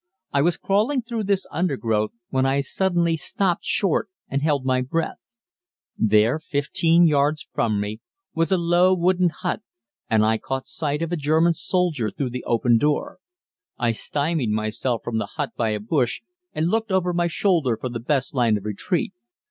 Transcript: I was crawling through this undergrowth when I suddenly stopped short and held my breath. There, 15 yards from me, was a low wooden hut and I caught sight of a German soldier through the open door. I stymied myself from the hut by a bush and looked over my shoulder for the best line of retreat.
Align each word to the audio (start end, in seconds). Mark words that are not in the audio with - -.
I 0.33 0.41
was 0.41 0.57
crawling 0.57 1.03
through 1.03 1.25
this 1.25 1.45
undergrowth 1.51 2.17
when 2.29 2.43
I 2.43 2.61
suddenly 2.61 3.15
stopped 3.15 3.65
short 3.65 4.09
and 4.29 4.41
held 4.41 4.65
my 4.65 4.81
breath. 4.81 5.19
There, 5.95 6.39
15 6.39 7.05
yards 7.05 7.47
from 7.53 7.79
me, 7.79 7.99
was 8.33 8.51
a 8.51 8.57
low 8.57 8.95
wooden 8.95 9.29
hut 9.29 9.59
and 10.09 10.25
I 10.25 10.39
caught 10.39 10.65
sight 10.65 11.03
of 11.03 11.11
a 11.11 11.15
German 11.15 11.53
soldier 11.53 12.09
through 12.09 12.31
the 12.31 12.43
open 12.45 12.79
door. 12.79 13.19
I 13.77 13.91
stymied 13.91 14.49
myself 14.49 15.03
from 15.03 15.19
the 15.19 15.33
hut 15.37 15.51
by 15.55 15.69
a 15.69 15.79
bush 15.79 16.21
and 16.51 16.71
looked 16.71 16.91
over 16.91 17.13
my 17.13 17.27
shoulder 17.27 17.77
for 17.79 17.89
the 17.89 17.99
best 17.99 18.33
line 18.33 18.57
of 18.57 18.65
retreat. 18.65 19.13